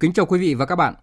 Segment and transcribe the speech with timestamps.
[0.00, 0.94] Kính chào quý vị và các bạn.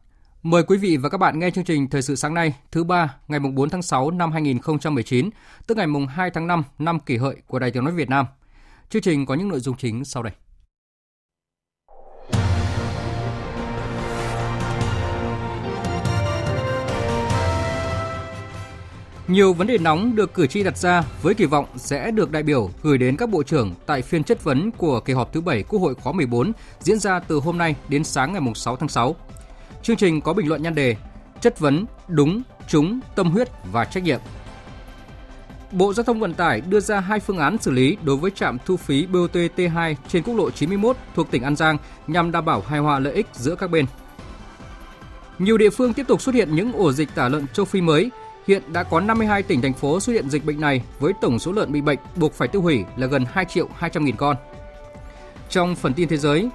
[0.43, 3.15] Mời quý vị và các bạn nghe chương trình Thời sự sáng nay, thứ ba,
[3.27, 5.29] ngày 4 tháng 6 năm 2019,
[5.67, 8.25] tức ngày 2 tháng 5 năm kỷ hợi của Đài Tiếng Nói Việt Nam.
[8.89, 10.33] Chương trình có những nội dung chính sau đây.
[19.27, 22.43] Nhiều vấn đề nóng được cử tri đặt ra với kỳ vọng sẽ được đại
[22.43, 25.63] biểu gửi đến các bộ trưởng tại phiên chất vấn của kỳ họp thứ 7
[25.63, 29.15] Quốc hội khóa 14 diễn ra từ hôm nay đến sáng ngày 6 tháng 6.
[29.83, 30.95] Chương trình có bình luận nhan đề
[31.41, 34.19] Chất vấn đúng, trúng, tâm huyết và trách nhiệm.
[35.71, 38.57] Bộ Giao thông Vận tải đưa ra hai phương án xử lý đối với trạm
[38.65, 42.61] thu phí BOT T2 trên quốc lộ 91 thuộc tỉnh An Giang nhằm đảm bảo
[42.61, 43.85] hài hòa lợi ích giữa các bên.
[45.39, 48.11] Nhiều địa phương tiếp tục xuất hiện những ổ dịch tả lợn châu Phi mới–
[48.47, 51.51] Hiện đã có 52 tỉnh thành phố xuất hiện dịch bệnh này với tổng số
[51.51, 54.35] lợn bị bệnh buộc phải tiêu hủy là gần 2 triệu 200 nghìn con.
[55.49, 56.49] Trong phần tin thế giới,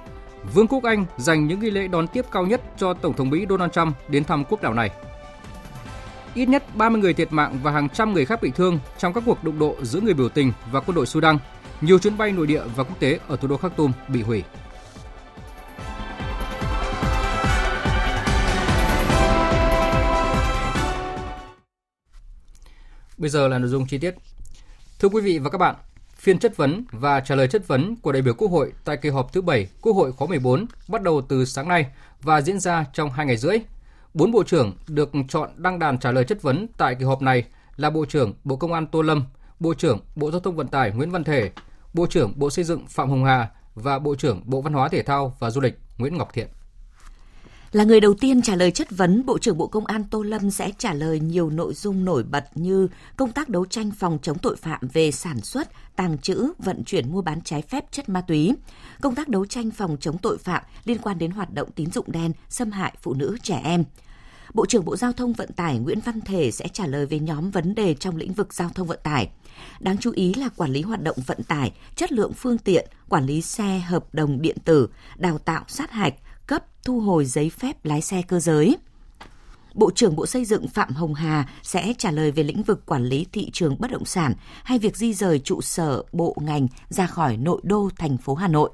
[0.53, 3.45] Vương quốc Anh dành những nghi lễ đón tiếp cao nhất cho Tổng thống Mỹ
[3.49, 4.89] Donald Trump đến thăm quốc đảo này.
[6.33, 9.23] Ít nhất 30 người thiệt mạng và hàng trăm người khác bị thương trong các
[9.25, 11.37] cuộc đụng độ giữa người biểu tình và quân đội Sudan.
[11.81, 14.43] Nhiều chuyến bay nội địa và quốc tế ở thủ đô Khartoum bị hủy.
[23.19, 24.15] Bây giờ là nội dung chi tiết.
[24.99, 25.75] Thưa quý vị và các bạn,
[26.15, 29.09] phiên chất vấn và trả lời chất vấn của đại biểu Quốc hội tại kỳ
[29.09, 31.85] họp thứ 7 Quốc hội khóa 14 bắt đầu từ sáng nay
[32.21, 33.57] và diễn ra trong 2 ngày rưỡi.
[34.13, 37.43] Bốn bộ trưởng được chọn đăng đàn trả lời chất vấn tại kỳ họp này
[37.75, 39.23] là Bộ trưởng Bộ Công an Tô Lâm,
[39.59, 41.51] Bộ trưởng Bộ Giao thông Vận tải Nguyễn Văn Thể,
[41.93, 45.03] Bộ trưởng Bộ Xây dựng Phạm Hồng Hà và Bộ trưởng Bộ Văn hóa Thể
[45.03, 46.47] thao và Du lịch Nguyễn Ngọc Thiện.
[47.71, 50.51] Là người đầu tiên trả lời chất vấn, Bộ trưởng Bộ Công an Tô Lâm
[50.51, 54.37] sẽ trả lời nhiều nội dung nổi bật như công tác đấu tranh phòng chống
[54.37, 58.21] tội phạm về sản xuất, tàng trữ, vận chuyển mua bán trái phép chất ma
[58.21, 58.53] túy,
[59.01, 62.05] công tác đấu tranh phòng chống tội phạm liên quan đến hoạt động tín dụng
[62.07, 63.83] đen, xâm hại phụ nữ trẻ em.
[64.53, 67.51] Bộ trưởng Bộ Giao thông Vận tải Nguyễn Văn Thể sẽ trả lời về nhóm
[67.51, 69.29] vấn đề trong lĩnh vực giao thông vận tải.
[69.79, 73.25] Đáng chú ý là quản lý hoạt động vận tải, chất lượng phương tiện, quản
[73.25, 76.13] lý xe hợp đồng điện tử, đào tạo sát hạch,
[76.49, 78.77] cấp thu hồi giấy phép lái xe cơ giới.
[79.73, 83.05] Bộ trưởng Bộ Xây dựng Phạm Hồng Hà sẽ trả lời về lĩnh vực quản
[83.05, 84.33] lý thị trường bất động sản
[84.63, 88.47] hay việc di rời trụ sở bộ ngành ra khỏi nội đô thành phố Hà
[88.47, 88.69] Nội.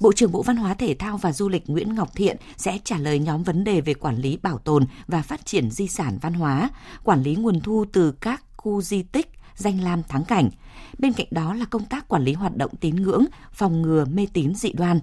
[0.00, 2.98] Bộ trưởng Bộ Văn hóa Thể thao và Du lịch Nguyễn Ngọc Thiện sẽ trả
[2.98, 6.32] lời nhóm vấn đề về quản lý bảo tồn và phát triển di sản văn
[6.34, 6.70] hóa,
[7.04, 10.50] quản lý nguồn thu từ các khu di tích, danh lam thắng cảnh.
[10.98, 14.26] Bên cạnh đó là công tác quản lý hoạt động tín ngưỡng, phòng ngừa mê
[14.32, 15.00] tín dị đoan.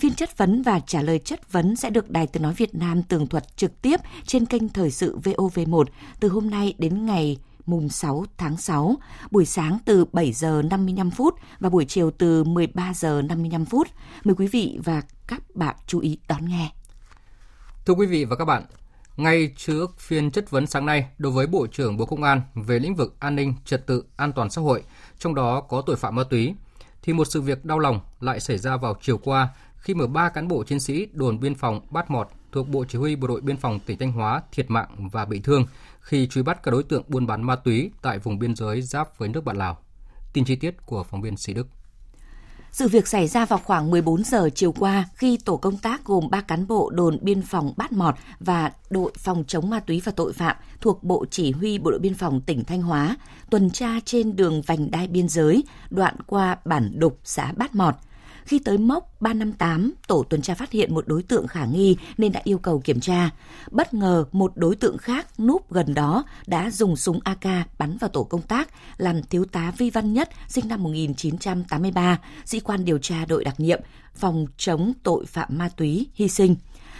[0.00, 3.02] Phiên chất vấn và trả lời chất vấn sẽ được Đài Tiếng Nói Việt Nam
[3.02, 5.84] tường thuật trực tiếp trên kênh Thời sự VOV1
[6.20, 8.96] từ hôm nay đến ngày mùng 6 tháng 6,
[9.30, 13.88] buổi sáng từ 7 giờ 55 phút và buổi chiều từ 13 giờ 55 phút.
[14.24, 16.72] Mời quý vị và các bạn chú ý đón nghe.
[17.86, 18.62] Thưa quý vị và các bạn,
[19.16, 22.78] ngay trước phiên chất vấn sáng nay đối với Bộ trưởng Bộ Công an về
[22.78, 24.82] lĩnh vực an ninh, trật tự, an toàn xã hội,
[25.18, 26.54] trong đó có tội phạm ma túy,
[27.02, 29.48] thì một sự việc đau lòng lại xảy ra vào chiều qua
[29.80, 32.98] khi mà ba cán bộ chiến sĩ đồn biên phòng Bát Mọt thuộc Bộ Chỉ
[32.98, 35.66] huy Bộ đội Biên phòng tỉnh Thanh Hóa thiệt mạng và bị thương
[36.00, 39.18] khi truy bắt các đối tượng buôn bán ma túy tại vùng biên giới giáp
[39.18, 39.78] với nước bạn Lào.
[40.32, 41.66] Tin chi tiết của phóng viên Sĩ Đức.
[42.72, 46.30] Sự việc xảy ra vào khoảng 14 giờ chiều qua khi tổ công tác gồm
[46.30, 50.12] 3 cán bộ đồn biên phòng Bát Mọt và đội phòng chống ma túy và
[50.12, 53.16] tội phạm thuộc Bộ Chỉ huy Bộ đội Biên phòng tỉnh Thanh Hóa
[53.50, 57.94] tuần tra trên đường vành đai biên giới đoạn qua bản Đục, xã Bát Mọt–
[58.44, 62.32] khi tới mốc 358, tổ tuần tra phát hiện một đối tượng khả nghi nên
[62.32, 63.30] đã yêu cầu kiểm tra.
[63.70, 68.10] Bất ngờ một đối tượng khác núp gần đó đã dùng súng AK bắn vào
[68.10, 72.98] tổ công tác, làm thiếu tá Vi Văn Nhất, sinh năm 1983, sĩ quan điều
[72.98, 73.80] tra đội đặc nhiệm,
[74.14, 76.56] phòng chống tội phạm ma túy, hy sinh.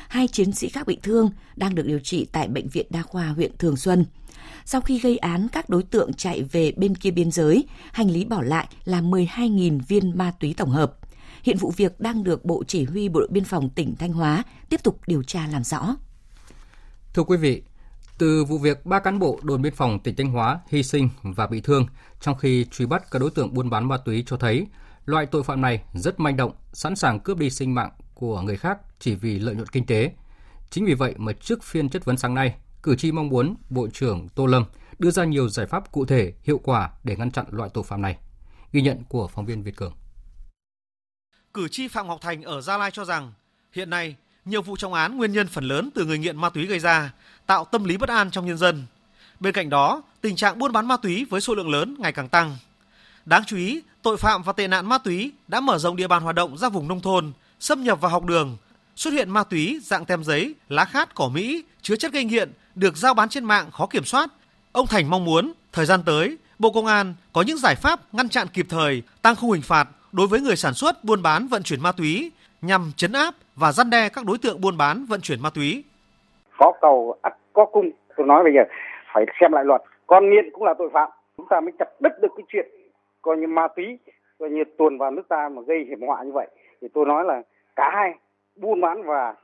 [0.08, 3.26] Hai chiến sĩ khác bị thương đang được điều trị tại Bệnh viện Đa khoa
[3.26, 4.04] huyện Thường Xuân.
[4.64, 8.24] Sau khi gây án, các đối tượng chạy về bên kia biên giới, hành lý
[8.24, 10.99] bỏ lại là 12.000 viên ma túy tổng hợp.
[11.42, 14.44] Hiện vụ việc đang được Bộ Chỉ huy Bộ đội Biên phòng tỉnh Thanh Hóa
[14.68, 15.96] tiếp tục điều tra làm rõ.
[17.14, 17.62] Thưa quý vị,
[18.18, 21.46] từ vụ việc ba cán bộ đồn biên phòng tỉnh Thanh Hóa hy sinh và
[21.46, 21.86] bị thương
[22.20, 24.66] trong khi truy bắt các đối tượng buôn bán ma túy cho thấy
[25.04, 28.56] loại tội phạm này rất manh động, sẵn sàng cướp đi sinh mạng của người
[28.56, 30.12] khác chỉ vì lợi nhuận kinh tế.
[30.70, 33.88] Chính vì vậy mà trước phiên chất vấn sáng nay, cử tri mong muốn Bộ
[33.92, 34.64] trưởng Tô Lâm
[34.98, 38.02] đưa ra nhiều giải pháp cụ thể, hiệu quả để ngăn chặn loại tội phạm
[38.02, 38.18] này.
[38.72, 39.92] Ghi nhận của phóng viên Việt Cường.
[41.54, 43.32] Cử tri Phạm Ngọc Thành ở Gia Lai cho rằng
[43.72, 46.66] hiện nay nhiều vụ trọng án nguyên nhân phần lớn từ người nghiện ma túy
[46.66, 47.12] gây ra,
[47.46, 48.86] tạo tâm lý bất an trong nhân dân.
[49.40, 52.28] Bên cạnh đó, tình trạng buôn bán ma túy với số lượng lớn ngày càng
[52.28, 52.56] tăng.
[53.24, 56.22] Đáng chú ý, tội phạm và tệ nạn ma túy đã mở rộng địa bàn
[56.22, 58.56] hoạt động ra vùng nông thôn, xâm nhập vào học đường,
[58.96, 62.52] xuất hiện ma túy dạng tem giấy, lá khát, cỏ Mỹ chứa chất gây nghiện
[62.74, 64.30] được giao bán trên mạng khó kiểm soát.
[64.72, 68.28] Ông Thành mong muốn thời gian tới, Bộ Công an có những giải pháp ngăn
[68.28, 71.62] chặn kịp thời, tăng khung hình phạt đối với người sản xuất, buôn bán, vận
[71.62, 75.20] chuyển ma túy nhằm chấn áp và răn đe các đối tượng buôn bán, vận
[75.20, 75.84] chuyển ma túy.
[76.58, 77.90] Có cầu ắt có cung.
[78.16, 78.60] Tôi nói bây giờ
[79.14, 79.82] phải xem lại luật.
[80.06, 81.10] Con nghiện cũng là tội phạm.
[81.36, 82.66] Chúng ta mới chặt đứt được cái chuyện
[83.22, 83.98] coi như ma túy
[84.38, 86.48] coi như tuồn vào nước ta mà gây hiểm họa như vậy.
[86.82, 87.42] Thì tôi nói là
[87.76, 88.14] cả hai
[88.56, 89.34] buôn bán và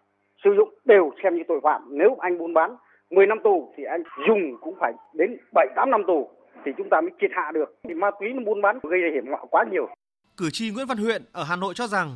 [0.45, 1.83] sử dụng đều xem như tội phạm.
[1.89, 2.77] Nếu anh buôn bán
[3.11, 6.31] 10 năm tù thì anh dùng cũng phải đến 7 8 năm tù
[6.65, 7.77] thì chúng ta mới triệt hạ được.
[7.83, 9.89] Thì ma túy nó buôn bán gây ra hiểm họa quá nhiều.
[10.38, 12.09] Cử tri Nguyễn Văn Huyện ở Hà Nội cho rằng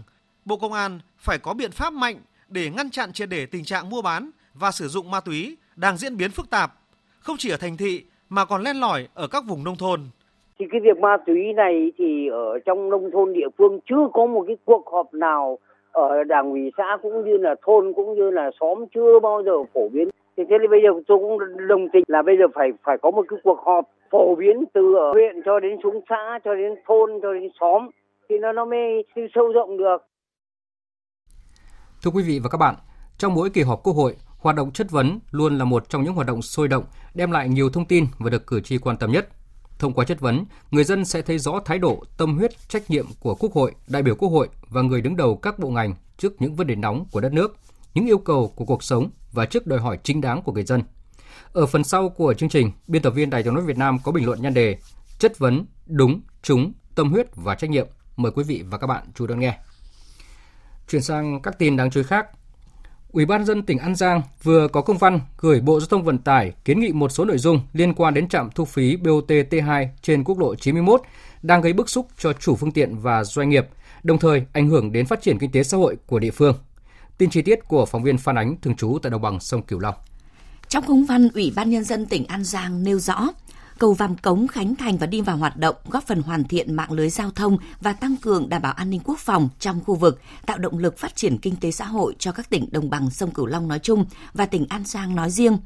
[0.44, 2.16] Bộ Công an phải có biện pháp mạnh
[2.48, 5.96] để ngăn chặn triệt để tình trạng mua bán và sử dụng ma túy đang
[5.96, 6.70] diễn biến phức tạp,
[7.20, 10.00] không chỉ ở thành thị mà còn len lỏi ở các vùng nông thôn.
[10.58, 14.26] Thì cái việc ma túy này thì ở trong nông thôn địa phương chưa có
[14.26, 15.58] một cái cuộc họp nào
[15.92, 19.52] ở đảng ủy xã cũng như là thôn cũng như là xóm chưa bao giờ
[19.74, 20.08] phổ biến.
[20.36, 21.38] Thì thế thì bây giờ tôi cũng
[21.68, 24.94] đồng tình là bây giờ phải phải có một cái cuộc họp phổ biến từ
[24.94, 27.88] ở huyện cho đến xuống xã cho đến thôn cho đến xóm
[28.30, 29.04] thì nó nó mới
[29.34, 29.96] sâu rộng được.
[32.02, 32.74] Thưa quý vị và các bạn,
[33.18, 36.14] trong mỗi kỳ họp Quốc hội, hoạt động chất vấn luôn là một trong những
[36.14, 36.84] hoạt động sôi động,
[37.14, 39.28] đem lại nhiều thông tin và được cử tri quan tâm nhất.
[39.78, 43.06] Thông qua chất vấn, người dân sẽ thấy rõ thái độ, tâm huyết, trách nhiệm
[43.20, 46.42] của Quốc hội, đại biểu Quốc hội và người đứng đầu các bộ ngành trước
[46.42, 47.56] những vấn đề nóng của đất nước,
[47.94, 50.82] những yêu cầu của cuộc sống và trước đòi hỏi chính đáng của người dân.
[51.52, 54.12] Ở phần sau của chương trình, biên tập viên Đài tiếng nói Việt Nam có
[54.12, 54.76] bình luận nhan đề
[55.18, 57.86] Chất vấn đúng, trúng, tâm huyết và trách nhiệm.
[58.16, 59.58] Mời quý vị và các bạn chú đón nghe.
[60.88, 62.26] Chuyển sang các tin đáng chú ý khác.
[63.12, 66.18] Ủy ban dân tỉnh An Giang vừa có công văn gửi Bộ Giao thông Vận
[66.18, 69.86] tải kiến nghị một số nội dung liên quan đến trạm thu phí BOT T2
[70.02, 71.02] trên quốc lộ 91
[71.42, 73.66] đang gây bức xúc cho chủ phương tiện và doanh nghiệp,
[74.02, 76.56] đồng thời ảnh hưởng đến phát triển kinh tế xã hội của địa phương.
[77.18, 79.78] Tin chi tiết của phóng viên Phan Ánh thường trú tại đồng bằng sông Cửu
[79.78, 79.94] Long.
[80.68, 83.28] Trong công văn, Ủy ban Nhân dân tỉnh An Giang nêu rõ,
[83.80, 86.92] cầu Vàm Cống khánh thành và đi vào hoạt động góp phần hoàn thiện mạng
[86.92, 90.20] lưới giao thông và tăng cường đảm bảo an ninh quốc phòng trong khu vực,
[90.46, 93.30] tạo động lực phát triển kinh tế xã hội cho các tỉnh đồng bằng sông
[93.30, 94.04] Cửu Long nói chung
[94.34, 95.58] và tỉnh An Giang nói riêng.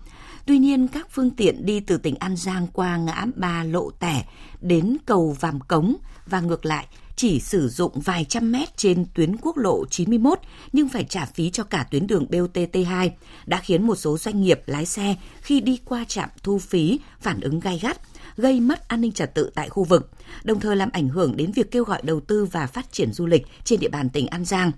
[0.47, 4.25] Tuy nhiên, các phương tiện đi từ tỉnh An Giang qua ngã ba Lộ Tẻ
[4.61, 5.97] đến cầu Vàm Cống
[6.27, 10.39] và ngược lại chỉ sử dụng vài trăm mét trên tuyến quốc lộ 91
[10.73, 13.11] nhưng phải trả phí cho cả tuyến đường BOT T2
[13.47, 17.41] đã khiến một số doanh nghiệp lái xe khi đi qua trạm thu phí phản
[17.41, 18.01] ứng gay gắt,
[18.37, 20.11] gây mất an ninh trật tự tại khu vực,
[20.45, 23.27] đồng thời làm ảnh hưởng đến việc kêu gọi đầu tư và phát triển du
[23.27, 24.73] lịch trên địa bàn tỉnh An Giang.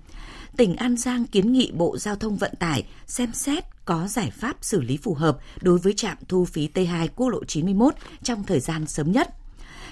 [0.57, 4.57] Tỉnh An Giang kiến nghị Bộ Giao thông Vận tải xem xét có giải pháp
[4.61, 8.59] xử lý phù hợp đối với trạm thu phí T2 quốc lộ 91 trong thời
[8.59, 9.36] gian sớm nhất.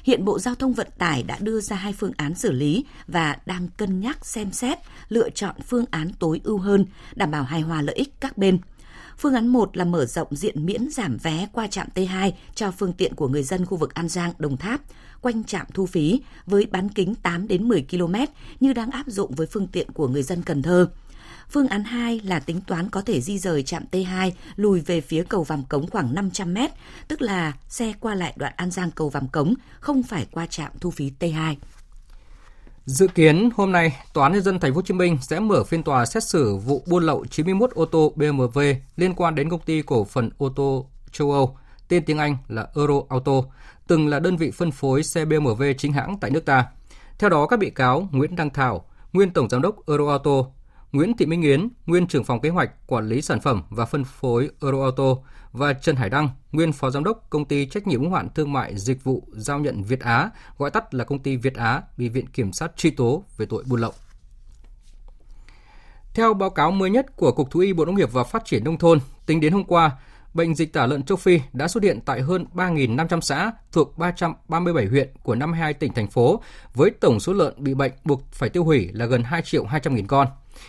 [0.06, 3.38] Hiện Bộ Giao thông Vận tải đã đưa ra hai phương án xử lý và
[3.46, 4.78] đang cân nhắc xem xét
[5.10, 6.86] lựa chọn phương án tối ưu hơn,
[7.16, 8.60] đảm bảo hài hòa lợi ích các bên.
[9.18, 12.94] Phương án 1 là mở rộng diện miễn giảm vé qua trạm T2 cho phương
[12.94, 14.82] tiện của người dân khu vực An Giang, Đồng Tháp
[15.22, 18.16] quanh trạm thu phí với bán kính 8 đến 10 km
[18.60, 20.90] như đang áp dụng với phương tiện của người dân Cần Thơ.
[21.50, 25.24] Phương án 2 là tính toán có thể di rời trạm T2 lùi về phía
[25.24, 26.58] cầu Vàm Cống khoảng 500 m,
[27.08, 30.72] tức là xe qua lại đoạn An Giang cầu Vàm Cống, không phải qua trạm
[30.80, 31.56] thu phí T2.
[32.86, 35.64] Dự kiến hôm nay, Tòa án nhân dân thành phố Hồ Chí Minh sẽ mở
[35.64, 39.62] phiên tòa xét xử vụ buôn lậu 91 ô tô BMW liên quan đến công
[39.62, 43.32] ty cổ phần ô tô châu Âu, tên tiếng Anh là Euro Auto,
[43.88, 46.66] từng là đơn vị phân phối xe BMW chính hãng tại nước ta.
[47.20, 50.46] Theo đó, các bị cáo Nguyễn Đăng Thảo, nguyên tổng giám đốc Euro Auto,
[50.92, 54.04] Nguyễn Thị Minh Yến, nguyên trưởng phòng kế hoạch, quản lý sản phẩm và phân
[54.04, 55.16] phối Euroauto
[55.52, 58.54] và Trần Hải Đăng, nguyên phó giám đốc công ty trách nhiệm hữu hạn thương
[58.54, 62.10] mại dịch vụ giao nhận Việt Á, gọi tắt là công ty Việt Á, bị
[62.10, 63.94] viện kiểm sát truy tố về tội buôn lậu.
[66.14, 68.64] Theo báo cáo mới nhất của Cục Thú y Bộ Nông nghiệp và Phát triển
[68.64, 69.92] nông thôn, tính đến hôm qua,
[70.34, 74.86] bệnh dịch tả lợn châu Phi đã xuất hiện tại hơn 3.500 xã thuộc 337
[74.86, 76.42] huyện của 52 tỉnh thành phố,
[76.74, 79.96] với tổng số lợn bị bệnh buộc phải tiêu hủy là gần 2 triệu 200
[79.96, 80.28] nghìn con.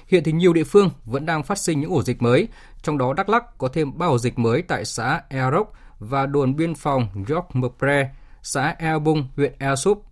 [0.08, 2.48] Hiện thì nhiều địa phương vẫn đang phát sinh những ổ dịch mới,
[2.82, 6.56] trong đó Đắk Lắk có thêm 3 ổ dịch mới tại xã Erok và đồn
[6.56, 8.10] biên phòng York Mepre,
[8.42, 10.04] xã Ea Bung, huyện Ea Súp.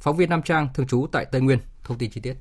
[0.00, 2.34] Phóng viên Nam Trang thường trú tại Tây Nguyên, thông tin chi tiết.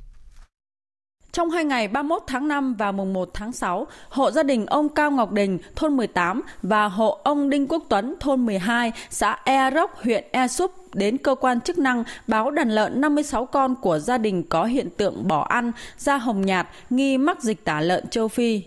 [1.38, 4.90] Trong hai ngày 31 tháng 5 và mùng 1 tháng 6, hộ gia đình ông
[4.90, 9.72] Cao Ngọc Đình, thôn 18 và hộ ông Đinh Quốc Tuấn, thôn 12, xã E
[9.72, 14.00] Rốc, huyện E Súp đến cơ quan chức năng báo đàn lợn 56 con của
[14.00, 18.08] gia đình có hiện tượng bỏ ăn, da hồng nhạt, nghi mắc dịch tả lợn
[18.10, 18.62] châu Phi.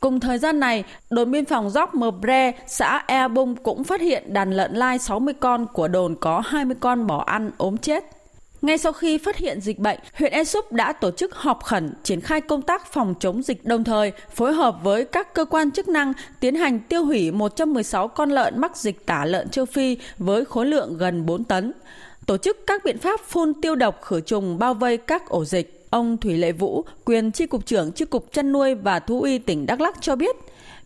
[0.00, 4.00] Cùng thời gian này, đồn biên phòng Dóc Mờ Bre, xã E Bung cũng phát
[4.00, 8.21] hiện đàn lợn lai 60 con của đồn có 20 con bỏ ăn ốm chết.
[8.62, 12.20] Ngay sau khi phát hiện dịch bệnh, huyện Esup đã tổ chức họp khẩn triển
[12.20, 15.88] khai công tác phòng chống dịch đồng thời phối hợp với các cơ quan chức
[15.88, 20.44] năng tiến hành tiêu hủy 116 con lợn mắc dịch tả lợn châu Phi với
[20.44, 21.72] khối lượng gần 4 tấn.
[22.26, 25.86] Tổ chức các biện pháp phun tiêu độc khử trùng bao vây các ổ dịch.
[25.90, 29.38] Ông Thủy Lệ Vũ, quyền tri cục trưởng tri cục chăn nuôi và thú y
[29.38, 30.36] tỉnh Đắk Lắk cho biết,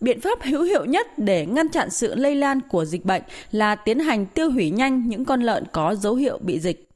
[0.00, 3.74] biện pháp hữu hiệu nhất để ngăn chặn sự lây lan của dịch bệnh là
[3.74, 6.86] tiến hành tiêu hủy nhanh những con lợn có dấu hiệu bị dịch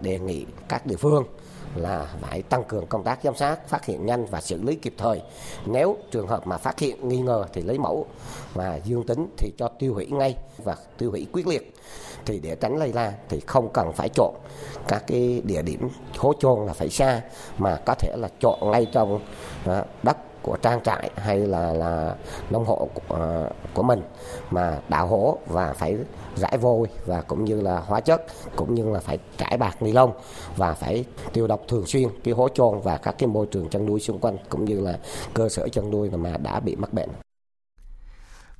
[0.00, 1.24] đề nghị các địa phương
[1.74, 4.94] là phải tăng cường công tác giám sát, phát hiện nhanh và xử lý kịp
[4.98, 5.22] thời.
[5.66, 8.06] Nếu trường hợp mà phát hiện nghi ngờ thì lấy mẫu
[8.54, 11.74] và dương tính thì cho tiêu hủy ngay và tiêu hủy quyết liệt.
[12.26, 14.34] Thì để tránh lây lan thì không cần phải chọn
[14.88, 17.20] các cái địa điểm hố chôn là phải xa
[17.58, 19.20] mà có thể là chọn ngay trong
[19.66, 22.14] à, đất của trang trại hay là là
[22.50, 24.02] nông hộ của, à, của mình
[24.50, 25.96] mà đào hố và phải
[26.36, 29.92] rải vôi và cũng như là hóa chất cũng như là phải trải bạc ni
[29.92, 30.12] lông
[30.56, 33.86] và phải tiêu độc thường xuyên cái hố chôn và các cái môi trường chăn
[33.86, 34.98] nuôi xung quanh cũng như là
[35.34, 37.08] cơ sở chăn nuôi mà đã bị mắc bệnh.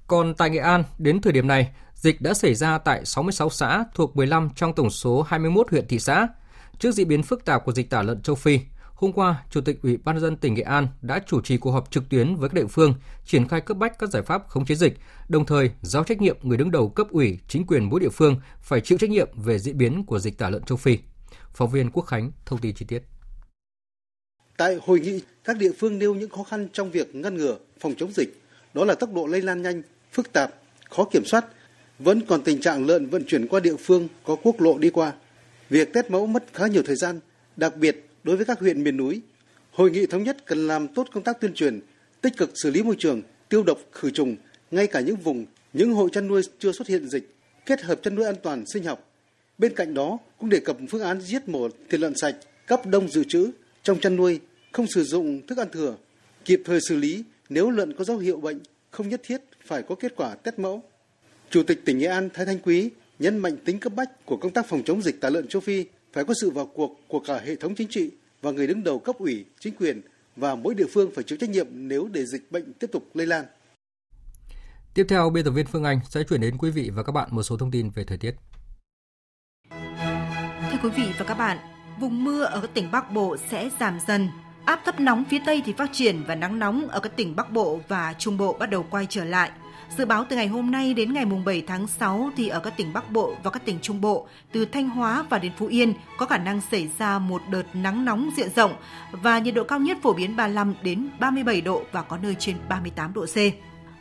[0.07, 3.85] Còn tại Nghệ An, đến thời điểm này, dịch đã xảy ra tại 66 xã
[3.95, 6.29] thuộc 15 trong tổng số 21 huyện thị xã.
[6.79, 8.61] Trước diễn biến phức tạp của dịch tả lợn châu Phi,
[9.01, 11.91] Hôm qua, Chủ tịch Ủy ban dân tỉnh Nghệ An đã chủ trì cuộc họp
[11.91, 12.95] trực tuyến với các địa phương,
[13.27, 16.37] triển khai cấp bách các giải pháp khống chế dịch, đồng thời giao trách nhiệm
[16.43, 19.59] người đứng đầu cấp ủy, chính quyền mỗi địa phương phải chịu trách nhiệm về
[19.59, 20.99] diễn biến của dịch tả lợn châu Phi.
[21.55, 23.03] Phóng viên Quốc Khánh thông tin chi tiết.
[24.57, 27.95] Tại hội nghị, các địa phương nêu những khó khăn trong việc ngăn ngừa, phòng
[27.99, 28.43] chống dịch,
[28.75, 30.55] đó là tốc độ lây lan nhanh, phức tạp,
[30.91, 31.45] khó kiểm soát,
[31.99, 35.13] vẫn còn tình trạng lợn vận chuyển qua địa phương có quốc lộ đi qua.
[35.71, 37.21] Việc test mẫu mất khá nhiều thời gian,
[37.57, 39.21] đặc biệt đối với các huyện miền núi.
[39.71, 41.81] Hội nghị thống nhất cần làm tốt công tác tuyên truyền,
[42.21, 44.37] tích cực xử lý môi trường, tiêu độc khử trùng
[44.71, 47.35] ngay cả những vùng, những hộ chăn nuôi chưa xuất hiện dịch,
[47.67, 49.11] kết hợp chăn nuôi an toàn sinh học.
[49.59, 52.37] Bên cạnh đó cũng đề cập phương án giết mổ thịt lợn sạch,
[52.67, 53.51] cấp đông dự trữ
[53.83, 54.41] trong chăn nuôi,
[54.73, 55.97] không sử dụng thức ăn thừa,
[56.45, 58.61] kịp thời xử lý nếu lợn có dấu hiệu bệnh,
[58.91, 60.83] không nhất thiết phải có kết quả test mẫu.
[61.51, 64.53] Chủ tịch tỉnh Nghệ An Thái Thanh Quý nhấn mạnh tính cấp bách của công
[64.53, 67.41] tác phòng chống dịch tả lợn châu Phi phải có sự vào cuộc của cả
[67.45, 68.11] hệ thống chính trị
[68.43, 70.01] và người đứng đầu cấp ủy, chính quyền
[70.37, 73.27] và mỗi địa phương phải chịu trách nhiệm nếu để dịch bệnh tiếp tục lây
[73.27, 73.45] lan.
[74.95, 77.29] Tiếp theo, biên tập viên Phương Anh sẽ chuyển đến quý vị và các bạn
[77.33, 78.35] một số thông tin về thời tiết.
[80.71, 81.59] Thưa quý vị và các bạn,
[82.01, 84.29] vùng mưa ở các tỉnh Bắc Bộ sẽ giảm dần.
[84.65, 87.51] Áp thấp nóng phía Tây thì phát triển và nắng nóng ở các tỉnh Bắc
[87.51, 89.51] Bộ và Trung Bộ bắt đầu quay trở lại.
[89.97, 92.93] Dự báo từ ngày hôm nay đến ngày 7 tháng 6 thì ở các tỉnh
[92.93, 96.27] Bắc Bộ và các tỉnh Trung Bộ, từ Thanh Hóa và đến Phú Yên có
[96.27, 98.75] khả năng xảy ra một đợt nắng nóng diện rộng
[99.13, 102.57] và nhiệt độ cao nhất phổ biến 35 đến 37 độ và có nơi trên
[102.69, 103.37] 38 độ C.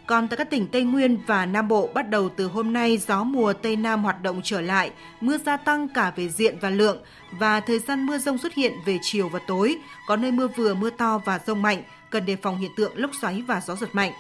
[0.05, 3.23] Còn tại các tỉnh Tây Nguyên và Nam Bộ bắt đầu từ hôm nay gió
[3.23, 4.91] mùa Tây Nam hoạt động trở lại,
[5.21, 6.97] mưa gia tăng cả về diện và lượng
[7.31, 9.77] và thời gian mưa rông xuất hiện về chiều và tối,
[10.07, 13.11] có nơi mưa vừa mưa to và rông mạnh, cần đề phòng hiện tượng lốc
[13.21, 14.11] xoáy và gió giật mạnh.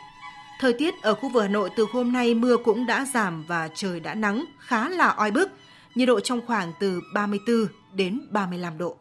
[0.59, 3.69] Thời tiết ở khu vực Hà Nội từ hôm nay mưa cũng đã giảm và
[3.75, 5.51] trời đã nắng, khá là oi bức.
[5.95, 7.55] Nhiệt độ trong khoảng từ 34
[7.93, 8.97] đến 35 độ.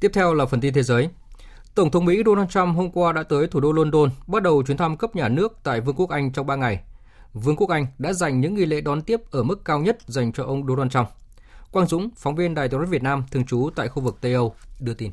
[0.00, 1.08] Tiếp theo là phần tin thế giới.
[1.74, 4.76] Tổng thống Mỹ Donald Trump hôm qua đã tới thủ đô London, bắt đầu chuyến
[4.76, 6.80] thăm cấp nhà nước tại Vương quốc Anh trong 3 ngày.
[7.32, 10.32] Vương quốc Anh đã dành những nghi lễ đón tiếp ở mức cao nhất dành
[10.32, 11.08] cho ông Donald Trump.
[11.72, 14.54] Quang Dũng, phóng viên Đài tiếng Việt Nam thường trú tại khu vực Tây Âu,
[14.80, 15.12] đưa tin.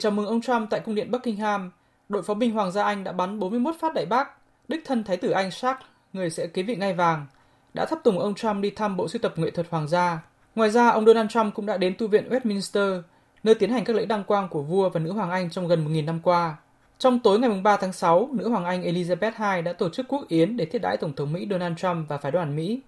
[0.00, 1.70] Chào mừng ông Trump tại cung điện Buckingham,
[2.12, 4.28] đội pháo binh Hoàng gia Anh đã bắn 41 phát đại bác.
[4.68, 7.26] Đích thân Thái tử Anh Charles, người sẽ kế vị ngai vàng,
[7.74, 10.22] đã thắp tùng ông Trump đi thăm bộ sưu tập nghệ thuật Hoàng gia.
[10.54, 13.02] Ngoài ra, ông Donald Trump cũng đã đến tu viện Westminster,
[13.42, 15.84] nơi tiến hành các lễ đăng quang của vua và nữ hoàng Anh trong gần
[15.84, 16.56] 1.000 năm qua.
[16.98, 20.28] Trong tối ngày 3 tháng 6, nữ hoàng Anh Elizabeth II đã tổ chức quốc
[20.28, 22.80] yến để thiết đãi Tổng thống Mỹ Donald Trump và phái đoàn Mỹ.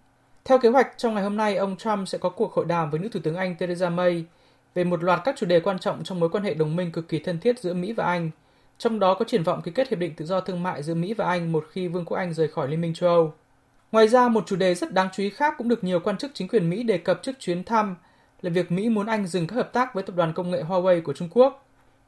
[0.44, 3.00] Theo kế hoạch, trong ngày hôm nay, ông Trump sẽ có cuộc hội đàm với
[3.00, 4.24] nữ Thủ tướng Anh Theresa May
[4.74, 7.08] về một loạt các chủ đề quan trọng trong mối quan hệ đồng minh cực
[7.08, 8.30] kỳ thân thiết giữa Mỹ và Anh–
[8.78, 11.14] trong đó có triển vọng ký kết hiệp định tự do thương mại giữa Mỹ
[11.14, 13.32] và Anh một khi Vương quốc Anh rời khỏi Liên minh châu Âu.
[13.92, 16.30] Ngoài ra, một chủ đề rất đáng chú ý khác cũng được nhiều quan chức
[16.34, 17.96] chính quyền Mỹ đề cập trước chuyến thăm
[18.42, 21.02] là việc Mỹ muốn Anh dừng các hợp tác với tập đoàn công nghệ Huawei
[21.02, 21.66] của Trung Quốc.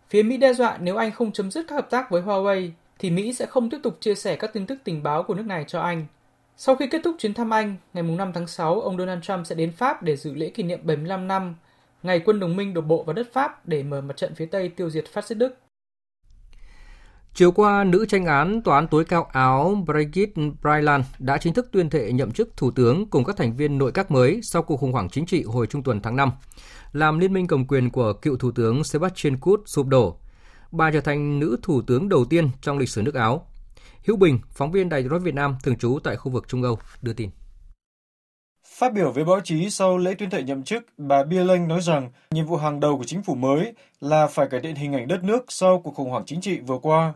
[0.09, 3.11] Phía Mỹ đe dọa nếu Anh không chấm dứt các hợp tác với Huawei thì
[3.11, 5.65] Mỹ sẽ không tiếp tục chia sẻ các tin tức tình báo của nước này
[5.69, 6.07] cho Anh.
[6.57, 9.55] Sau khi kết thúc chuyến thăm Anh, ngày 5 tháng 6, ông Donald Trump sẽ
[9.55, 11.55] đến Pháp để dự lễ kỷ niệm 75 năm
[12.03, 14.69] ngày quân đồng minh đổ bộ vào đất Pháp để mở mặt trận phía Tây
[14.69, 15.66] tiêu diệt phát xít Đức.
[17.37, 21.69] Chiều qua, nữ tranh án Tòa án tối cao Áo Brigitte Bryland đã chính thức
[21.73, 24.76] tuyên thệ nhậm chức Thủ tướng cùng các thành viên nội các mới sau cuộc
[24.76, 26.31] khủng hoảng chính trị hồi trung tuần tháng 5,
[26.93, 30.16] làm liên minh cầm quyền của cựu Thủ tướng Sebastian Kurz sụp đổ.
[30.73, 33.47] Bà trở thành nữ Thủ tướng đầu tiên trong lịch sử nước Áo.
[34.07, 36.78] Hữu Bình, phóng viên Đài tiếng Việt Nam thường trú tại khu vực Trung Âu,
[37.02, 37.31] đưa tin.
[38.64, 42.11] Phát biểu với báo chí sau lễ tuyên thệ nhậm chức, bà Bierling nói rằng
[42.31, 45.25] nhiệm vụ hàng đầu của chính phủ mới là phải cải thiện hình ảnh đất
[45.25, 47.14] nước sau cuộc khủng hoảng chính trị vừa qua.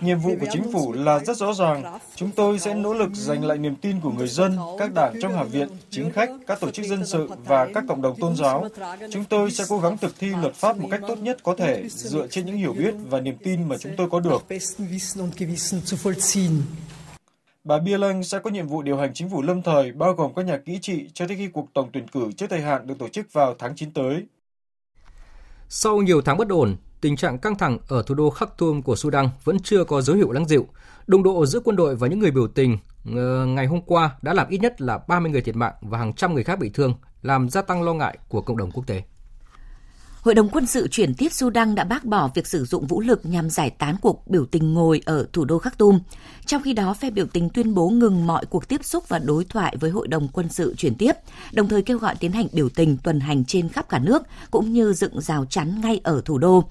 [0.00, 1.98] Nhiệm vụ của chính phủ là rất rõ ràng.
[2.14, 5.34] Chúng tôi sẽ nỗ lực giành lại niềm tin của người dân, các đảng trong
[5.34, 8.68] Hạ viện, chính khách, các tổ chức dân sự và các cộng đồng tôn giáo.
[9.10, 11.88] Chúng tôi sẽ cố gắng thực thi luật pháp một cách tốt nhất có thể,
[11.88, 14.44] dựa trên những hiểu biết và niềm tin mà chúng tôi có được.
[17.64, 20.46] Bà Bierlang sẽ có nhiệm vụ điều hành chính phủ lâm thời, bao gồm các
[20.46, 23.08] nhà kỹ trị cho tới khi cuộc tổng tuyển cử trước thời hạn được tổ
[23.08, 24.22] chức vào tháng 9 tới.
[25.68, 29.28] Sau nhiều tháng bất ổn, tình trạng căng thẳng ở thủ đô Khartoum của Sudan
[29.44, 30.66] vẫn chưa có dấu hiệu lắng dịu.
[31.06, 32.78] Đụng độ giữa quân đội và những người biểu tình
[33.16, 36.12] ờ, ngày hôm qua đã làm ít nhất là 30 người thiệt mạng và hàng
[36.12, 39.02] trăm người khác bị thương, làm gia tăng lo ngại của cộng đồng quốc tế.
[40.22, 43.26] Hội đồng quân sự chuyển tiếp Sudan đã bác bỏ việc sử dụng vũ lực
[43.26, 45.98] nhằm giải tán cuộc biểu tình ngồi ở thủ đô Khartoum.
[46.46, 49.44] Trong khi đó, phe biểu tình tuyên bố ngừng mọi cuộc tiếp xúc và đối
[49.44, 51.12] thoại với Hội đồng quân sự chuyển tiếp,
[51.52, 54.72] đồng thời kêu gọi tiến hành biểu tình tuần hành trên khắp cả nước, cũng
[54.72, 56.64] như dựng rào chắn ngay ở thủ đô.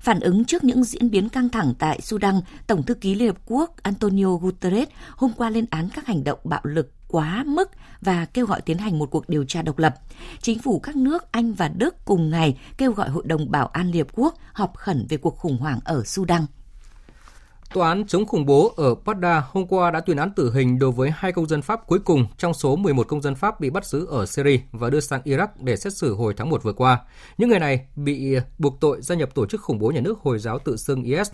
[0.00, 3.38] Phản ứng trước những diễn biến căng thẳng tại Sudan, Tổng thư ký Liên Hợp
[3.46, 7.70] Quốc Antonio Guterres hôm qua lên án các hành động bạo lực quá mức
[8.00, 9.94] và kêu gọi tiến hành một cuộc điều tra độc lập.
[10.40, 13.90] Chính phủ các nước Anh và Đức cùng ngày kêu gọi Hội đồng Bảo an
[13.90, 16.46] Liên Hợp Quốc họp khẩn về cuộc khủng hoảng ở Sudan.
[17.74, 20.90] Tòa án chống khủng bố ở Baghdad hôm qua đã tuyên án tử hình đối
[20.90, 23.86] với hai công dân Pháp cuối cùng trong số 11 công dân Pháp bị bắt
[23.86, 27.00] giữ ở Syria và đưa sang Iraq để xét xử hồi tháng 1 vừa qua.
[27.38, 30.38] Những người này bị buộc tội gia nhập tổ chức khủng bố nhà nước Hồi
[30.38, 31.30] giáo tự xưng IS.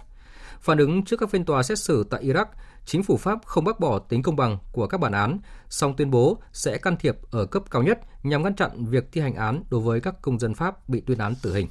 [0.61, 2.45] Phản ứng trước các phiên tòa xét xử tại Iraq,
[2.85, 5.39] chính phủ Pháp không bác bỏ tính công bằng của các bản án,
[5.69, 9.21] song tuyên bố sẽ can thiệp ở cấp cao nhất nhằm ngăn chặn việc thi
[9.21, 11.69] hành án đối với các công dân Pháp bị tuyên án tử hình.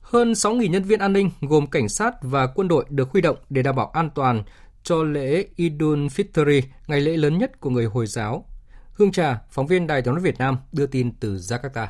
[0.00, 3.36] Hơn 6.000 nhân viên an ninh gồm cảnh sát và quân đội được huy động
[3.50, 4.44] để đảm bảo an toàn
[4.82, 8.44] cho lễ Idul Fitri, ngày lễ lớn nhất của người Hồi giáo.
[8.92, 11.86] Hương Trà, phóng viên Đài tiếng nói Việt Nam đưa tin từ Jakarta.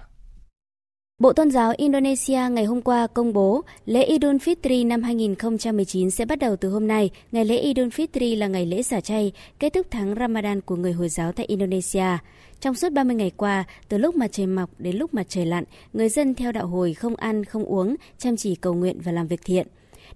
[1.22, 6.24] Bộ Tôn giáo Indonesia ngày hôm qua công bố lễ Idul Fitri năm 2019 sẽ
[6.24, 7.10] bắt đầu từ hôm nay.
[7.32, 10.92] Ngày lễ Idul Fitri là ngày lễ xả chay, kết thúc tháng Ramadan của người
[10.92, 12.18] Hồi giáo tại Indonesia.
[12.60, 15.64] Trong suốt 30 ngày qua, từ lúc mặt trời mọc đến lúc mặt trời lặn,
[15.92, 19.26] người dân theo đạo hồi không ăn, không uống, chăm chỉ cầu nguyện và làm
[19.26, 19.66] việc thiện.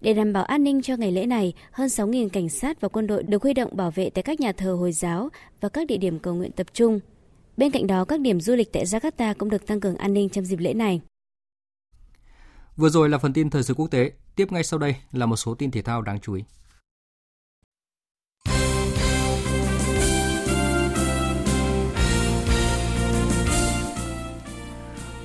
[0.01, 3.07] Để đảm bảo an ninh cho ngày lễ này, hơn 6.000 cảnh sát và quân
[3.07, 5.29] đội được huy động bảo vệ tại các nhà thờ Hồi giáo
[5.61, 7.01] và các địa điểm cầu nguyện tập trung.
[7.63, 10.29] Bên cạnh đó, các điểm du lịch tại Jakarta cũng được tăng cường an ninh
[10.29, 11.01] trong dịp lễ này.
[12.77, 15.37] Vừa rồi là phần tin thời sự quốc tế, tiếp ngay sau đây là một
[15.37, 16.43] số tin thể thao đáng chú ý.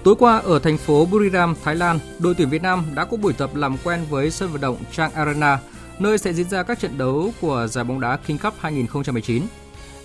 [0.03, 3.33] Tối qua ở thành phố Buriram, Thái Lan, đội tuyển Việt Nam đã có buổi
[3.33, 5.59] tập làm quen với sân vận động Chang Arena,
[5.99, 9.43] nơi sẽ diễn ra các trận đấu của giải bóng đá King Cup 2019.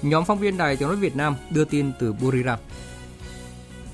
[0.03, 2.59] Nhóm phóng viên Đài Tiếng nói Việt Nam đưa tin từ Buriram.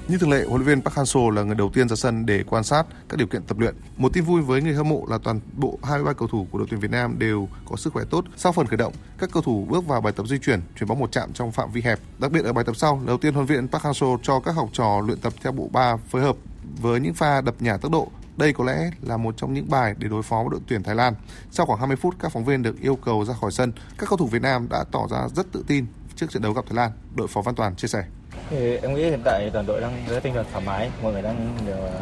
[0.09, 2.45] Như thường lệ, huấn luyện viên Park Hang-seo là người đầu tiên ra sân để
[2.47, 3.75] quan sát các điều kiện tập luyện.
[3.97, 6.67] Một tin vui với người hâm mộ là toàn bộ 23 cầu thủ của đội
[6.71, 8.25] tuyển Việt Nam đều có sức khỏe tốt.
[8.37, 10.99] Sau phần khởi động, các cầu thủ bước vào bài tập di chuyển, chuyển bóng
[10.99, 11.99] một chạm trong phạm vi hẹp.
[12.19, 14.53] Đặc biệt ở bài tập sau, đầu tiên huấn luyện viên Park Hang-seo cho các
[14.53, 16.37] học trò luyện tập theo bộ ba phối hợp
[16.81, 19.95] với những pha đập nhả tốc độ đây có lẽ là một trong những bài
[19.99, 21.15] để đối phó với đội tuyển Thái Lan.
[21.51, 23.73] Sau khoảng 20 phút, các phóng viên được yêu cầu ra khỏi sân.
[23.99, 25.87] Các cầu thủ Việt Nam đã tỏ ra rất tự tin
[26.19, 26.91] trước trận đấu gặp Thái Lan.
[27.15, 28.05] Đội phó Văn Toàn chia sẻ.
[28.51, 31.23] Thì em nghĩ hiện tại toàn đội đang rất tinh thần thoải mái, mọi người
[31.23, 32.01] đang đều ờ,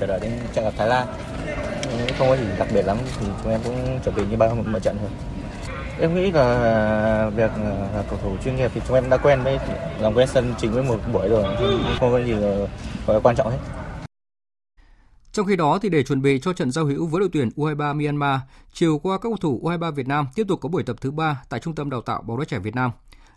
[0.00, 1.06] chờ đợi đến trận gặp Thái Lan.
[2.18, 4.80] Không có gì đặc biệt lắm thì chúng em cũng chuẩn bị như bao mọi
[4.80, 5.10] trận thôi.
[6.00, 9.42] Em nghĩ là việc ờ, là cầu thủ chuyên nghiệp thì chúng em đã quen
[9.44, 9.58] với
[10.00, 11.44] làm quen sân chính với một buổi rồi,
[12.00, 12.32] không có gì
[13.06, 13.58] là quan trọng hết.
[15.32, 17.96] Trong khi đó, thì để chuẩn bị cho trận giao hữu với đội tuyển U23
[17.96, 18.40] Myanmar,
[18.72, 21.42] chiều qua các cầu thủ U23 Việt Nam tiếp tục có buổi tập thứ ba
[21.48, 22.90] tại Trung tâm Đào tạo bóng đá trẻ Việt Nam.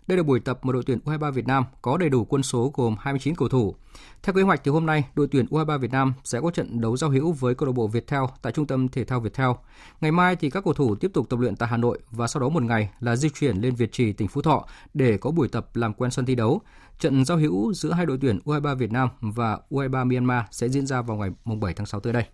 [0.06, 2.70] Đây là buổi tập mà đội tuyển U23 Việt Nam có đầy đủ quân số
[2.74, 3.74] gồm 29 cầu thủ.
[4.22, 6.96] Theo kế hoạch thì hôm nay, đội tuyển U23 Việt Nam sẽ có trận đấu
[6.96, 9.50] giao hữu với câu lạc bộ Viettel tại Trung tâm Thể thao Viettel.
[10.00, 12.40] Ngày mai thì các cầu thủ tiếp tục tập luyện tại Hà Nội và sau
[12.40, 15.48] đó một ngày là di chuyển lên Việt Trì, tỉnh Phú Thọ để có buổi
[15.48, 16.60] tập làm quen sân thi đấu.
[16.98, 20.86] Trận giao hữu giữa hai đội tuyển U23 Việt Nam và U23 Myanmar sẽ diễn
[20.86, 22.24] ra vào ngày 7 tháng 6 tới đây.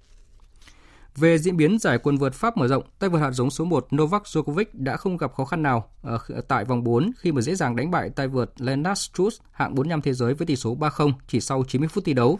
[1.20, 3.86] Về diễn biến giải quần vợt Pháp mở rộng, tay vợt hạt giống số 1
[3.96, 7.40] Novak Djokovic đã không gặp khó khăn nào ờ, ở tại vòng 4 khi mà
[7.40, 10.76] dễ dàng đánh bại tay vợt Lennart Struss hạng 45 thế giới với tỷ số
[10.76, 12.38] 3-0 chỉ sau 90 phút thi đấu.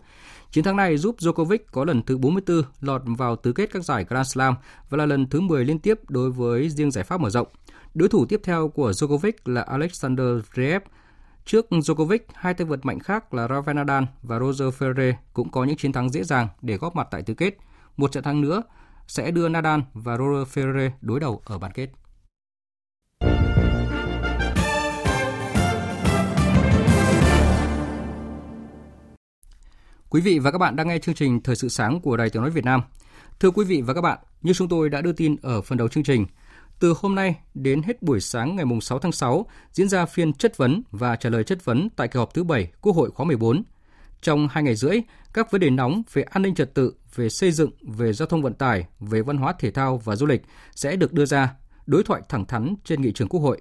[0.51, 4.05] Chiến thắng này giúp Djokovic có lần thứ 44 lọt vào tứ kết các giải
[4.09, 4.55] Grand Slam
[4.91, 7.49] và là lần thứ 10 liên tiếp đối với riêng giải Pháp mở rộng.
[7.95, 10.81] Đối thủ tiếp theo của Djokovic là Alexander Zverev.
[11.45, 15.65] Trước Djokovic, hai tay vợt mạnh khác là Rafael Nadal và Roger Federer cũng có
[15.65, 17.59] những chiến thắng dễ dàng để góp mặt tại tứ kết.
[17.99, 18.63] Một trận thắng nữa
[19.07, 21.89] sẽ đưa Nadal và Roger Federer đối đầu ở bán kết.
[30.11, 32.43] Quý vị và các bạn đang nghe chương trình Thời sự sáng của Đài Tiếng
[32.43, 32.83] nói Việt Nam.
[33.41, 35.89] Thưa quý vị và các bạn, như chúng tôi đã đưa tin ở phần đầu
[35.89, 36.27] chương trình,
[36.81, 40.57] từ hôm nay đến hết buổi sáng ngày 6 tháng 6 diễn ra phiên chất
[40.57, 43.63] vấn và trả lời chất vấn tại kỳ họp thứ 7 Quốc hội khóa 14.
[44.23, 45.01] Trong hai ngày rưỡi,
[45.33, 48.43] các vấn đề nóng về an ninh trật tự, về xây dựng, về giao thông
[48.43, 50.43] vận tải, về văn hóa thể thao và du lịch
[50.75, 51.55] sẽ được đưa ra,
[51.87, 53.61] đối thoại thẳng thắn trên nghị trường Quốc hội.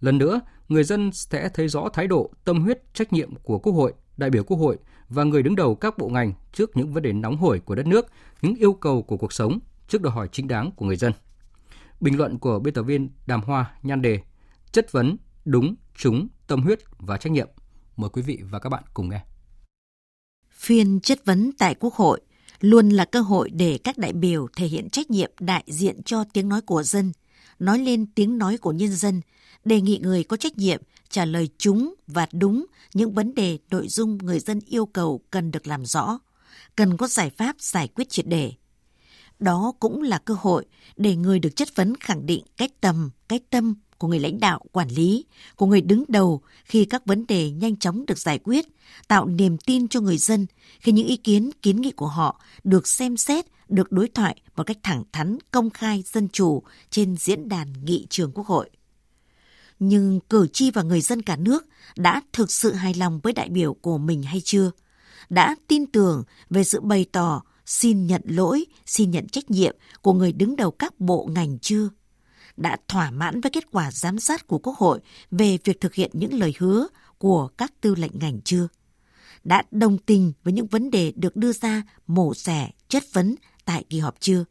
[0.00, 3.72] Lần nữa, người dân sẽ thấy rõ thái độ, tâm huyết, trách nhiệm của Quốc
[3.72, 7.02] hội, đại biểu Quốc hội và người đứng đầu các bộ ngành trước những vấn
[7.02, 8.06] đề nóng hổi của đất nước,
[8.42, 9.58] những yêu cầu của cuộc sống
[9.88, 11.12] trước đòi hỏi chính đáng của người dân.
[12.00, 14.20] Bình luận của biên tập viên Đàm Hoa nhan đề
[14.72, 17.48] Chất vấn, đúng, trúng, tâm huyết và trách nhiệm.
[17.96, 19.24] Mời quý vị và các bạn cùng nghe.
[20.60, 22.20] Phiên chất vấn tại Quốc hội
[22.60, 26.24] luôn là cơ hội để các đại biểu thể hiện trách nhiệm đại diện cho
[26.32, 27.12] tiếng nói của dân,
[27.58, 29.20] nói lên tiếng nói của nhân dân,
[29.64, 33.88] đề nghị người có trách nhiệm trả lời chúng và đúng những vấn đề nội
[33.88, 36.18] dung người dân yêu cầu cần được làm rõ,
[36.76, 38.52] cần có giải pháp giải quyết triệt đề.
[39.38, 40.64] Đó cũng là cơ hội
[40.96, 44.60] để người được chất vấn khẳng định cách tầm, cách tâm của người lãnh đạo
[44.72, 45.24] quản lý,
[45.56, 48.66] của người đứng đầu khi các vấn đề nhanh chóng được giải quyết,
[49.08, 50.46] tạo niềm tin cho người dân
[50.80, 54.66] khi những ý kiến, kiến nghị của họ được xem xét, được đối thoại một
[54.66, 58.70] cách thẳng thắn, công khai, dân chủ trên diễn đàn nghị trường Quốc hội.
[59.78, 63.48] Nhưng cử tri và người dân cả nước đã thực sự hài lòng với đại
[63.48, 64.70] biểu của mình hay chưa?
[65.30, 70.12] Đã tin tưởng về sự bày tỏ xin nhận lỗi, xin nhận trách nhiệm của
[70.12, 71.88] người đứng đầu các bộ ngành chưa?
[72.56, 76.10] Đã thỏa mãn với kết quả giám sát của Quốc hội về việc thực hiện
[76.14, 76.86] những lời hứa
[77.18, 78.68] của các tư lệnh ngành chưa?
[79.44, 83.34] Đã đồng tình với những vấn đề được đưa ra mổ xẻ, chất vấn
[83.64, 84.44] tại kỳ họp chưa?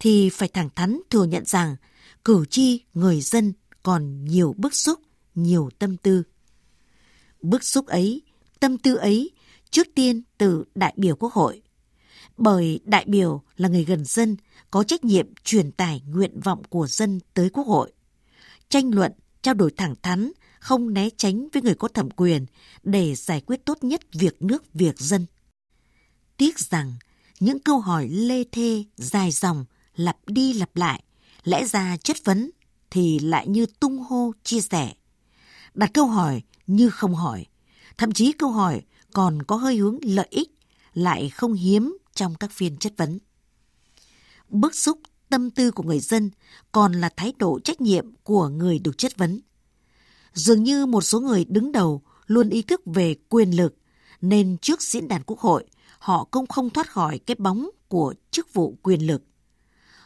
[0.00, 1.76] Thì phải thẳng thắn thừa nhận rằng
[2.24, 5.00] cử tri, người dân còn nhiều bức xúc,
[5.34, 6.22] nhiều tâm tư.
[7.42, 8.22] Bức xúc ấy,
[8.60, 9.30] tâm tư ấy
[9.70, 11.62] trước tiên từ đại biểu Quốc hội.
[12.36, 14.36] Bởi đại biểu là người gần dân,
[14.70, 17.92] có trách nhiệm truyền tải nguyện vọng của dân tới Quốc hội.
[18.68, 22.46] Tranh luận, trao đổi thẳng thắn, không né tránh với người có thẩm quyền
[22.82, 25.26] để giải quyết tốt nhất việc nước việc dân.
[26.36, 26.94] Tiếc rằng
[27.40, 29.64] những câu hỏi lê thê, dài dòng,
[29.96, 31.02] lặp đi lặp lại,
[31.44, 32.50] lẽ ra chất vấn
[32.90, 34.92] thì lại như tung hô chia sẻ.
[35.74, 37.46] Đặt câu hỏi như không hỏi,
[37.98, 40.50] thậm chí câu hỏi còn có hơi hướng lợi ích
[40.94, 43.18] lại không hiếm trong các phiên chất vấn
[44.48, 44.98] bức xúc
[45.28, 46.30] tâm tư của người dân
[46.72, 49.40] còn là thái độ trách nhiệm của người được chất vấn.
[50.32, 53.76] Dường như một số người đứng đầu luôn ý thức về quyền lực,
[54.20, 55.64] nên trước diễn đàn quốc hội,
[55.98, 59.22] họ cũng không thoát khỏi cái bóng của chức vụ quyền lực.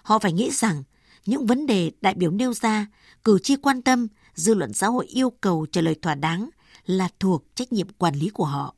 [0.02, 0.82] Họ phải nghĩ rằng
[1.26, 2.86] những vấn đề đại biểu nêu ra,
[3.24, 6.50] cử tri quan tâm, dư luận xã hội yêu cầu trả lời thỏa đáng
[6.86, 8.74] là thuộc trách nhiệm quản lý của họ.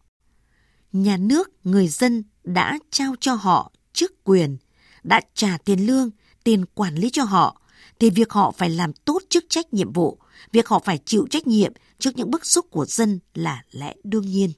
[0.92, 4.57] Nhà nước, người dân đã trao cho họ chức quyền
[5.02, 6.11] đã trả tiền lương,
[6.44, 7.61] tiền quản lý cho họ,
[8.00, 10.18] thì việc họ phải làm tốt chức trách nhiệm vụ,
[10.52, 14.26] việc họ phải chịu trách nhiệm trước những bức xúc của dân là lẽ đương
[14.26, 14.52] nhiên.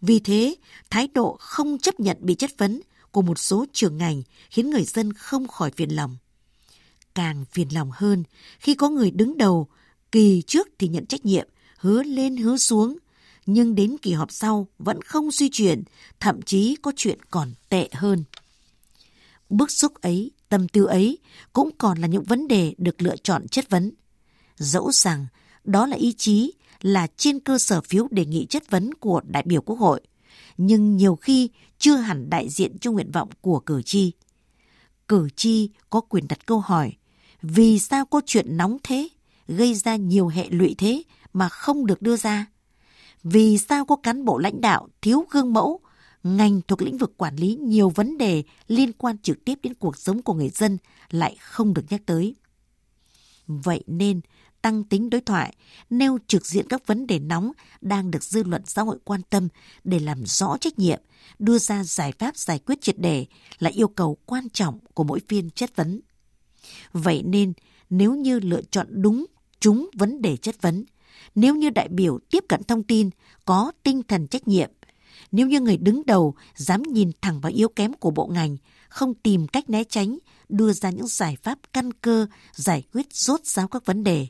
[0.00, 0.54] Vì thế,
[0.90, 2.80] thái độ không chấp nhận bị chất vấn
[3.10, 6.16] của một số trường ngành khiến người dân không khỏi phiền lòng.
[7.14, 8.24] Càng phiền lòng hơn
[8.58, 9.68] khi có người đứng đầu,
[10.12, 12.98] kỳ trước thì nhận trách nhiệm, hứa lên hứa xuống,
[13.46, 15.82] nhưng đến kỳ họp sau vẫn không suy chuyển,
[16.20, 18.24] thậm chí có chuyện còn tệ hơn.
[19.48, 21.18] Bức xúc ấy, tâm tư ấy
[21.52, 23.92] cũng còn là những vấn đề được lựa chọn chất vấn.
[24.56, 25.26] Dẫu rằng
[25.64, 29.42] đó là ý chí, là trên cơ sở phiếu đề nghị chất vấn của đại
[29.46, 30.00] biểu Quốc hội,
[30.56, 34.12] nhưng nhiều khi chưa hẳn đại diện cho nguyện vọng của cử tri.
[35.08, 36.92] Cử tri có quyền đặt câu hỏi,
[37.42, 39.08] vì sao có chuyện nóng thế,
[39.48, 42.46] gây ra nhiều hệ lụy thế mà không được đưa ra?
[43.28, 45.80] Vì sao có cán bộ lãnh đạo thiếu gương mẫu,
[46.22, 49.96] ngành thuộc lĩnh vực quản lý nhiều vấn đề liên quan trực tiếp đến cuộc
[49.96, 50.78] sống của người dân
[51.10, 52.34] lại không được nhắc tới?
[53.46, 54.20] Vậy nên,
[54.62, 55.56] tăng tính đối thoại,
[55.90, 59.48] nêu trực diện các vấn đề nóng đang được dư luận xã hội quan tâm
[59.84, 61.00] để làm rõ trách nhiệm,
[61.38, 63.26] đưa ra giải pháp giải quyết triệt đề
[63.58, 66.00] là yêu cầu quan trọng của mỗi phiên chất vấn.
[66.92, 67.52] Vậy nên,
[67.90, 69.26] nếu như lựa chọn đúng,
[69.60, 70.84] chúng vấn đề chất vấn,
[71.36, 73.10] nếu như đại biểu tiếp cận thông tin
[73.44, 74.70] có tinh thần trách nhiệm,
[75.32, 78.56] nếu như người đứng đầu dám nhìn thẳng vào yếu kém của bộ ngành,
[78.88, 80.18] không tìm cách né tránh,
[80.48, 84.26] đưa ra những giải pháp căn cơ giải quyết rốt ráo các vấn đề.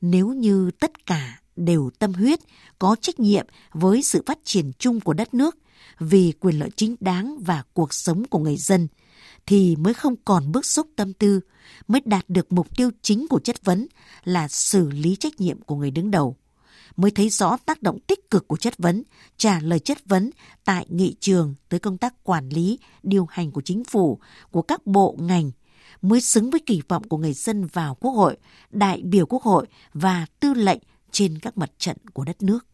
[0.00, 2.40] Nếu như tất cả đều tâm huyết,
[2.78, 5.58] có trách nhiệm với sự phát triển chung của đất nước,
[5.98, 8.88] vì quyền lợi chính đáng và cuộc sống của người dân,
[9.46, 11.40] thì mới không còn bức xúc tâm tư,
[11.88, 13.86] mới đạt được mục tiêu chính của chất vấn
[14.24, 16.36] là xử lý trách nhiệm của người đứng đầu
[16.96, 19.02] mới thấy rõ tác động tích cực của chất vấn,
[19.36, 20.30] trả lời chất vấn
[20.64, 24.18] tại nghị trường tới công tác quản lý, điều hành của chính phủ,
[24.50, 25.50] của các bộ ngành,
[26.02, 28.36] mới xứng với kỳ vọng của người dân vào Quốc hội,
[28.70, 32.66] đại biểu Quốc hội và tư lệnh trên các mặt trận của đất nước.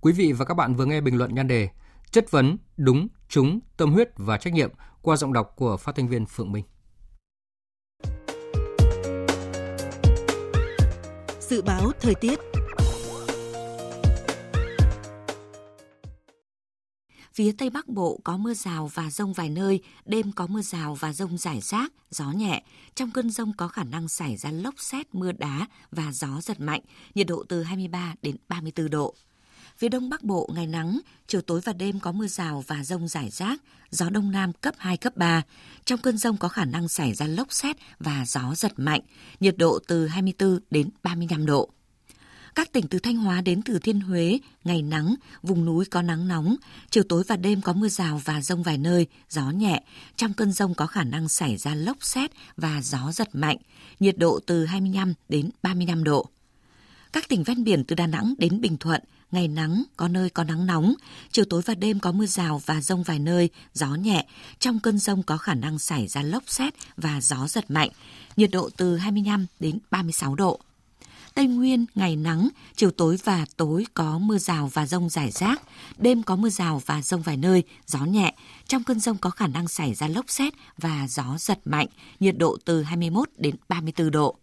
[0.00, 1.68] Quý vị và các bạn vừa nghe bình luận nhan đề
[2.10, 4.70] Chất vấn, đúng, trúng, tâm huyết và trách nhiệm
[5.04, 6.64] qua giọng đọc của phát thanh viên Phượng Minh.
[11.40, 12.38] Dự báo thời tiết
[17.34, 20.94] Phía Tây Bắc Bộ có mưa rào và rông vài nơi, đêm có mưa rào
[20.94, 22.62] và rông rải rác, gió nhẹ.
[22.94, 26.60] Trong cơn rông có khả năng xảy ra lốc xét, mưa đá và gió giật
[26.60, 26.80] mạnh,
[27.14, 29.14] nhiệt độ từ 23 đến 34 độ.
[29.78, 33.08] Phía Đông Bắc Bộ ngày nắng, chiều tối và đêm có mưa rào và rông
[33.08, 35.42] rải rác, gió Đông Nam cấp 2, cấp 3.
[35.84, 39.00] Trong cơn rông có khả năng xảy ra lốc xét và gió giật mạnh,
[39.40, 41.70] nhiệt độ từ 24 đến 35 độ.
[42.54, 46.28] Các tỉnh từ Thanh Hóa đến Thừa Thiên Huế, ngày nắng, vùng núi có nắng
[46.28, 46.56] nóng,
[46.90, 49.82] chiều tối và đêm có mưa rào và rông vài nơi, gió nhẹ.
[50.16, 53.56] Trong cơn rông có khả năng xảy ra lốc xét và gió giật mạnh,
[54.00, 56.30] nhiệt độ từ 25 đến 35 độ.
[57.14, 59.00] Các tỉnh ven biển từ Đà Nẵng đến Bình Thuận,
[59.30, 60.94] ngày nắng, có nơi có nắng nóng,
[61.30, 64.26] chiều tối và đêm có mưa rào và rông vài nơi, gió nhẹ.
[64.58, 67.90] Trong cơn rông có khả năng xảy ra lốc xét và gió giật mạnh,
[68.36, 70.60] nhiệt độ từ 25 đến 36 độ.
[71.34, 75.62] Tây Nguyên ngày nắng, chiều tối và tối có mưa rào và rông rải rác,
[75.98, 78.34] đêm có mưa rào và rông vài nơi, gió nhẹ.
[78.68, 81.86] Trong cơn rông có khả năng xảy ra lốc xét và gió giật mạnh,
[82.20, 84.36] nhiệt độ từ 21 đến 34 độ.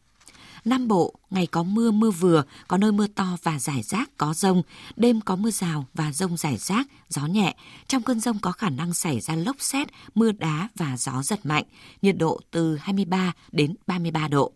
[0.65, 4.33] Nam Bộ, ngày có mưa mưa vừa, có nơi mưa to và rải rác có
[4.33, 4.61] rông,
[4.95, 7.55] đêm có mưa rào và rông rải rác, gió nhẹ.
[7.87, 11.45] Trong cơn rông có khả năng xảy ra lốc xét, mưa đá và gió giật
[11.45, 11.63] mạnh,
[12.01, 14.51] nhiệt độ từ 23 đến 33 độ.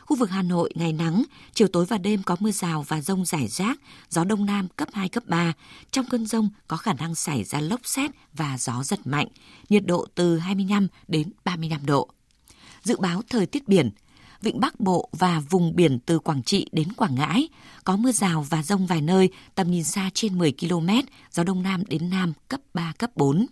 [0.00, 3.24] Khu vực Hà Nội ngày nắng, chiều tối và đêm có mưa rào và rông
[3.24, 3.80] rải rác,
[4.10, 5.52] gió đông nam cấp 2, cấp 3.
[5.90, 9.28] Trong cơn rông có khả năng xảy ra lốc xét và gió giật mạnh,
[9.68, 12.08] nhiệt độ từ 25 đến 35 độ.
[12.82, 13.90] Dự báo thời tiết biển,
[14.44, 17.48] Vịnh Bắc Bộ và vùng biển từ Quảng Trị đến Quảng Ngãi
[17.84, 20.88] có mưa rào và rông vài nơi, tầm nhìn xa trên 10 km,
[21.30, 23.46] gió đông nam đến nam cấp 3, cấp 4.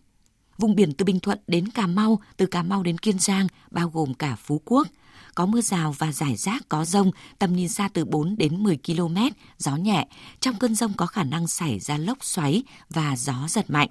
[0.59, 3.88] Vùng biển từ Bình Thuận đến Cà Mau, từ Cà Mau đến Kiên Giang, bao
[3.88, 4.88] gồm cả Phú Quốc–
[5.35, 8.78] có mưa rào và rải rác có rông, tầm nhìn xa từ 4 đến 10
[8.87, 9.16] km,
[9.59, 10.07] gió nhẹ.
[10.40, 13.88] Trong cơn rông có khả năng xảy ra lốc xoáy và gió giật mạnh.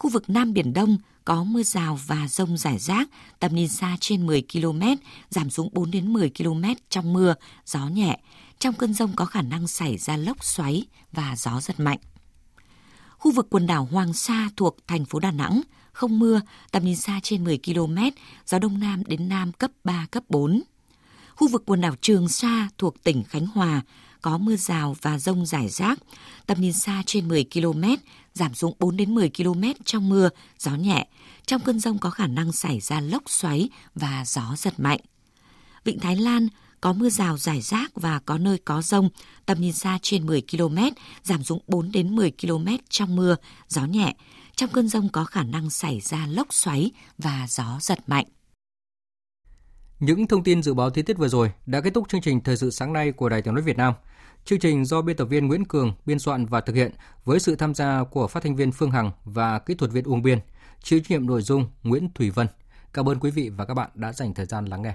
[0.00, 3.08] Khu vực Nam Biển Đông có mưa rào và rông rải rác,
[3.38, 4.82] tầm nhìn xa trên 10 km,
[5.30, 7.34] giảm xuống 4 đến 10 km trong mưa,
[7.66, 8.20] gió nhẹ.
[8.58, 11.98] Trong cơn rông có khả năng xảy ra lốc xoáy và gió giật mạnh.
[13.18, 15.60] Khu vực quần đảo Hoàng Sa thuộc thành phố Đà Nẵng,
[15.92, 17.96] không mưa, tầm nhìn xa trên 10 km,
[18.46, 20.62] gió đông nam đến nam cấp 3, cấp 4.
[21.34, 23.82] Khu vực quần đảo Trường Sa thuộc tỉnh Khánh Hòa
[24.22, 25.98] có mưa rào và rông rải rác,
[26.46, 27.84] tầm nhìn xa trên 10 km,
[28.34, 30.28] giảm xuống 4 đến 10 km trong mưa,
[30.58, 31.06] gió nhẹ.
[31.46, 35.00] Trong cơn rông có khả năng xảy ra lốc xoáy và gió giật mạnh.
[35.84, 36.48] Vịnh Thái Lan
[36.80, 39.08] có mưa rào rải rác và có nơi có rông,
[39.46, 40.78] tầm nhìn xa trên 10 km,
[41.22, 43.36] giảm xuống 4 đến 10 km trong mưa,
[43.68, 44.14] gió nhẹ.
[44.56, 48.26] Trong cơn rông có khả năng xảy ra lốc xoáy và gió giật mạnh.
[50.00, 52.56] Những thông tin dự báo thời tiết vừa rồi đã kết thúc chương trình Thời
[52.56, 53.94] sự sáng nay của Đài Tiếng nói Việt Nam.
[54.44, 56.92] Chương trình do biên tập viên Nguyễn Cường biên soạn và thực hiện
[57.24, 60.22] với sự tham gia của phát thanh viên Phương Hằng và kỹ thuật viên Uông
[60.22, 60.38] Biên,
[60.82, 62.46] chịu trách nhiệm nội dung Nguyễn Thủy Vân.
[62.92, 64.94] Cảm ơn quý vị và các bạn đã dành thời gian lắng nghe.